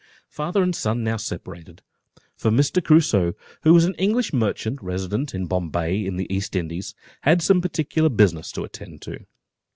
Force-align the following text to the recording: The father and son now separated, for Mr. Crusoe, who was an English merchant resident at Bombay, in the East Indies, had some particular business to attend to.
The 0.29 0.33
father 0.33 0.63
and 0.63 0.75
son 0.75 1.03
now 1.03 1.17
separated, 1.17 1.83
for 2.35 2.49
Mr. 2.49 2.83
Crusoe, 2.83 3.35
who 3.61 3.71
was 3.71 3.85
an 3.85 3.93
English 3.99 4.33
merchant 4.33 4.81
resident 4.81 5.35
at 5.35 5.47
Bombay, 5.47 6.07
in 6.07 6.15
the 6.15 6.25
East 6.33 6.55
Indies, 6.55 6.95
had 7.21 7.43
some 7.43 7.61
particular 7.61 8.09
business 8.09 8.51
to 8.53 8.63
attend 8.63 9.03
to. 9.03 9.27